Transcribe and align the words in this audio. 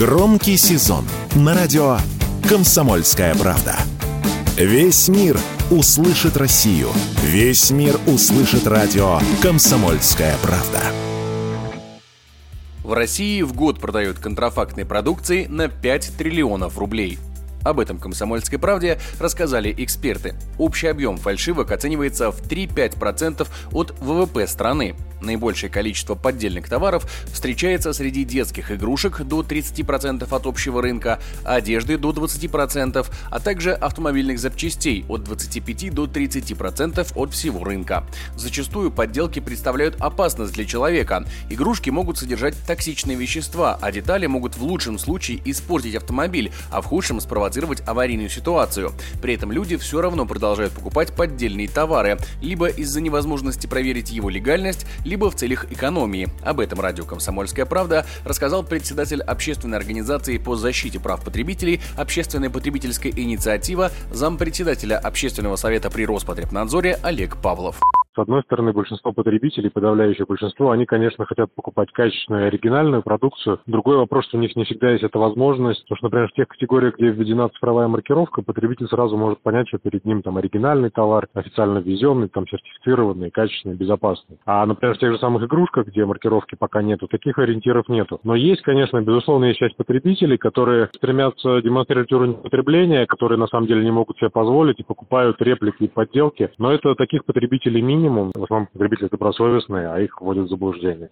Громкий 0.00 0.56
сезон 0.56 1.04
на 1.36 1.54
радио 1.54 1.98
«Комсомольская 2.48 3.34
правда». 3.34 3.76
Весь 4.56 5.08
мир 5.08 5.38
услышит 5.70 6.38
Россию. 6.38 6.88
Весь 7.22 7.70
мир 7.70 8.00
услышит 8.06 8.66
радио 8.66 9.18
«Комсомольская 9.42 10.34
правда». 10.42 10.80
В 12.82 12.94
России 12.94 13.42
в 13.42 13.52
год 13.52 13.78
продают 13.78 14.18
контрафактной 14.18 14.86
продукции 14.86 15.44
на 15.44 15.68
5 15.68 16.16
триллионов 16.16 16.78
рублей– 16.78 17.18
об 17.62 17.78
этом 17.78 17.98
«Комсомольской 17.98 18.58
правде» 18.58 18.98
рассказали 19.18 19.74
эксперты. 19.76 20.34
Общий 20.58 20.86
объем 20.86 21.18
фальшивок 21.18 21.72
оценивается 21.72 22.30
в 22.30 22.40
3-5% 22.40 23.46
от 23.72 23.94
ВВП 24.00 24.46
страны. 24.46 24.94
Наибольшее 25.20 25.70
количество 25.70 26.14
поддельных 26.14 26.68
товаров 26.68 27.06
встречается 27.26 27.92
среди 27.92 28.24
детских 28.24 28.70
игрушек 28.70 29.22
до 29.22 29.42
30% 29.42 30.34
от 30.34 30.46
общего 30.46 30.82
рынка, 30.82 31.20
одежды 31.44 31.98
до 31.98 32.10
20%, 32.10 33.06
а 33.30 33.40
также 33.40 33.72
автомобильных 33.72 34.38
запчастей 34.38 35.04
от 35.08 35.24
25 35.24 35.94
до 35.94 36.06
30% 36.06 37.12
от 37.14 37.32
всего 37.32 37.64
рынка. 37.64 38.04
Зачастую 38.36 38.90
подделки 38.90 39.40
представляют 39.40 39.96
опасность 40.00 40.54
для 40.54 40.64
человека. 40.64 41.24
Игрушки 41.48 41.90
могут 41.90 42.18
содержать 42.18 42.56
токсичные 42.66 43.16
вещества, 43.16 43.78
а 43.80 43.92
детали 43.92 44.26
могут 44.26 44.56
в 44.56 44.62
лучшем 44.62 44.98
случае 44.98 45.40
испортить 45.44 45.94
автомобиль, 45.94 46.52
а 46.70 46.80
в 46.80 46.86
худшем 46.86 47.20
спровоцировать 47.20 47.82
аварийную 47.86 48.30
ситуацию. 48.30 48.92
При 49.20 49.34
этом 49.34 49.52
люди 49.52 49.76
все 49.76 50.00
равно 50.00 50.26
продолжают 50.26 50.72
покупать 50.72 51.12
поддельные 51.12 51.68
товары, 51.68 52.18
либо 52.40 52.68
из-за 52.68 53.00
невозможности 53.00 53.66
проверить 53.66 54.10
его 54.10 54.30
легальность, 54.30 54.86
либо 55.10 55.28
в 55.28 55.34
целях 55.34 55.70
экономии. 55.72 56.28
Об 56.42 56.60
этом 56.60 56.80
радио 56.80 57.04
«Комсомольская 57.04 57.66
правда» 57.66 58.06
рассказал 58.24 58.62
председатель 58.62 59.20
общественной 59.20 59.76
организации 59.76 60.38
по 60.38 60.54
защите 60.54 61.00
прав 61.00 61.24
потребителей 61.24 61.80
«Общественная 61.96 62.48
потребительская 62.48 63.12
инициатива», 63.12 63.90
зампредседателя 64.12 64.98
Общественного 64.98 65.56
совета 65.56 65.90
при 65.90 66.06
Роспотребнадзоре 66.06 66.98
Олег 67.02 67.36
Павлов. 67.38 67.80
С 68.16 68.18
одной 68.18 68.42
стороны, 68.42 68.72
большинство 68.72 69.12
потребителей, 69.12 69.70
подавляющее 69.70 70.26
большинство, 70.26 70.72
они, 70.72 70.84
конечно, 70.84 71.24
хотят 71.26 71.54
покупать 71.54 71.92
качественную 71.92 72.48
оригинальную 72.48 73.02
продукцию. 73.02 73.60
Другой 73.66 73.98
вопрос, 73.98 74.24
что 74.24 74.36
у 74.36 74.40
них 74.40 74.56
не 74.56 74.64
всегда 74.64 74.90
есть 74.90 75.04
эта 75.04 75.16
возможность. 75.16 75.82
Потому 75.84 75.96
что, 75.96 76.06
например, 76.06 76.28
в 76.28 76.32
тех 76.32 76.48
категориях, 76.48 76.96
где 76.98 77.10
введена 77.10 77.48
цифровая 77.50 77.86
маркировка, 77.86 78.42
потребитель 78.42 78.88
сразу 78.88 79.16
может 79.16 79.40
понять, 79.42 79.68
что 79.68 79.78
перед 79.78 80.04
ним 80.04 80.22
там 80.22 80.38
оригинальный 80.38 80.90
товар, 80.90 81.28
официально 81.34 81.78
ввезенный, 81.78 82.28
там 82.28 82.48
сертифицированный, 82.48 83.30
качественный, 83.30 83.76
безопасный. 83.76 84.38
А, 84.44 84.66
например, 84.66 84.96
в 84.96 84.98
тех 84.98 85.12
же 85.12 85.18
самых 85.18 85.44
игрушках, 85.44 85.86
где 85.86 86.04
маркировки 86.04 86.56
пока 86.56 86.82
нету, 86.82 87.06
таких 87.06 87.38
ориентиров 87.38 87.88
нету. 87.88 88.18
Но 88.24 88.34
есть, 88.34 88.62
конечно, 88.62 89.00
безусловно, 89.00 89.44
есть 89.44 89.60
часть 89.60 89.76
потребителей, 89.76 90.36
которые 90.36 90.88
стремятся 90.96 91.62
демонстрировать 91.62 92.10
уровень 92.10 92.34
потребления, 92.34 93.06
которые 93.06 93.38
на 93.38 93.46
самом 93.46 93.68
деле 93.68 93.84
не 93.84 93.92
могут 93.92 94.18
себе 94.18 94.30
позволить 94.30 94.80
и 94.80 94.84
покупают 94.84 95.40
реплики 95.40 95.84
и 95.84 95.88
подделки. 95.88 96.50
Но 96.58 96.72
это 96.72 96.96
таких 96.96 97.24
потребителей 97.24 97.80
минимум 97.80 97.99
минимум. 98.00 98.32
В 98.34 98.42
основном 98.42 98.68
потребители 98.72 99.08
добросовестные, 99.08 99.88
а 99.88 100.00
их 100.00 100.20
вводят 100.20 100.46
в 100.46 100.48
заблуждение. 100.48 101.10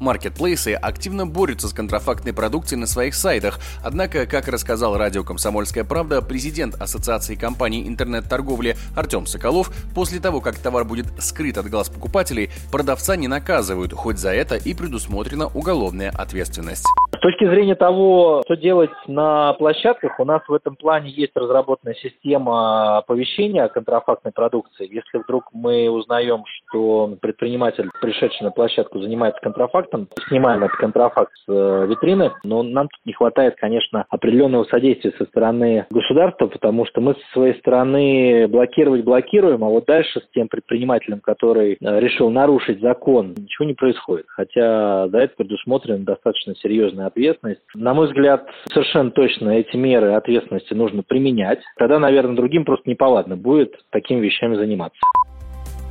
Маркетплейсы 0.00 0.74
активно 0.74 1.26
борются 1.26 1.68
с 1.68 1.72
контрафактной 1.72 2.32
продукцией 2.32 2.80
на 2.80 2.86
своих 2.86 3.14
сайтах, 3.14 3.58
однако, 3.84 4.26
как 4.26 4.48
рассказал 4.48 4.96
радио 4.96 5.22
«Комсомольская 5.24 5.84
правда», 5.84 6.20
президент 6.20 6.74
Ассоциации 6.80 7.36
компаний 7.36 7.86
интернет-торговли 7.86 8.76
Артем 8.96 9.26
Соколов, 9.26 9.70
после 9.94 10.20
того, 10.20 10.40
как 10.40 10.58
товар 10.58 10.84
будет 10.84 11.06
скрыт 11.18 11.58
от 11.58 11.66
глаз 11.66 11.88
покупателей, 11.88 12.50
продавца 12.72 13.16
не 13.16 13.28
наказывают, 13.28 13.92
хоть 13.92 14.18
за 14.18 14.34
это 14.34 14.56
и 14.56 14.74
предусмотрена 14.74 15.46
уголовная 15.46 16.10
ответственность. 16.10 16.86
С 17.14 17.20
точки 17.24 17.48
зрения 17.48 17.74
того, 17.74 18.42
что 18.44 18.54
делать 18.54 18.90
на 19.06 19.54
площадках, 19.54 20.18
у 20.18 20.24
нас 20.24 20.42
в 20.46 20.52
этом 20.52 20.76
плане 20.76 21.10
есть 21.10 21.32
разработанная 21.34 21.94
система 21.94 22.98
оповещения 22.98 23.64
о 23.64 23.68
контрафактной 23.68 24.32
продукции. 24.32 24.92
Если 24.92 25.18
вдруг 25.18 25.44
мы 25.52 25.88
узнаем, 25.88 26.44
что 26.46 27.16
предприниматель, 27.22 27.88
пришедший 28.02 28.42
на 28.42 28.50
площадку, 28.50 29.00
занимается 29.00 29.40
контрафактом, 29.40 29.83
снимаем 30.28 30.64
этот 30.64 30.76
контрафакт 30.76 31.32
с 31.46 31.48
э, 31.48 31.86
витрины, 31.88 32.32
но 32.42 32.62
нам 32.62 32.88
тут 32.88 33.06
не 33.06 33.12
хватает, 33.12 33.54
конечно, 33.56 34.04
определенного 34.08 34.64
содействия 34.64 35.12
со 35.18 35.24
стороны 35.26 35.86
государства, 35.90 36.46
потому 36.46 36.86
что 36.86 37.00
мы 37.00 37.14
со 37.14 37.32
своей 37.32 37.58
стороны 37.58 38.48
блокировать 38.48 39.04
блокируем, 39.04 39.64
а 39.64 39.68
вот 39.68 39.86
дальше 39.86 40.20
с 40.20 40.34
тем 40.34 40.48
предпринимателем, 40.48 41.20
который 41.20 41.72
э, 41.72 42.00
решил 42.00 42.30
нарушить 42.30 42.80
закон, 42.80 43.34
ничего 43.36 43.66
не 43.66 43.74
происходит. 43.74 44.26
Хотя 44.28 45.08
за 45.08 45.18
это 45.18 45.34
предусмотрена 45.36 46.04
достаточно 46.04 46.54
серьезная 46.56 47.06
ответственность. 47.06 47.60
На 47.74 47.94
мой 47.94 48.06
взгляд, 48.06 48.48
совершенно 48.72 49.10
точно 49.10 49.50
эти 49.50 49.76
меры 49.76 50.12
ответственности 50.12 50.74
нужно 50.74 51.02
применять. 51.02 51.60
Тогда, 51.76 51.98
наверное, 51.98 52.36
другим 52.36 52.64
просто 52.64 52.88
неповадно 52.88 53.36
будет 53.36 53.74
такими 53.90 54.20
вещами 54.20 54.56
заниматься. 54.56 55.00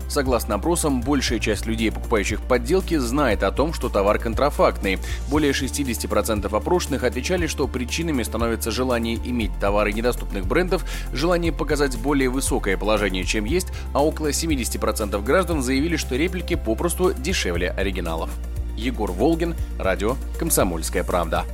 Согласно 0.08 0.56
опросам, 0.56 1.02
большая 1.02 1.40
часть 1.40 1.66
людей, 1.66 1.92
покупающих 1.92 2.42
подделки, 2.42 2.98
знает 2.98 3.44
о 3.44 3.52
том, 3.52 3.74
что 3.74 3.90
товар 3.90 4.20
контрафактный. 4.20 5.00
Более 5.30 5.52
60% 5.52 6.56
опрошенных 6.56 7.04
отвечали, 7.04 7.48
что 7.48 7.68
причинами 7.68 8.24
становится 8.24 8.72
желание 8.72 9.16
иметь 9.16 9.52
товары 9.60 9.94
недоступных 9.94 10.46
брендов, 10.46 10.86
желание 11.12 11.52
показать 11.52 11.98
более 11.98 12.30
высокое 12.30 12.78
положение, 12.78 13.24
чем 13.24 13.46
есть, 13.46 13.68
а 13.94 14.04
около 14.04 14.28
70% 14.28 15.24
граждан 15.24 15.62
заявили, 15.62 15.98
что 15.98 16.16
реплики 16.16 16.56
попросту 16.56 17.14
дешевле 17.14 17.72
оригиналов. 17.72 18.30
Егор 18.76 19.12
Волгин, 19.12 19.56
радио 19.80 20.16
«Комсомольская 20.40 21.04
правда». 21.04 21.46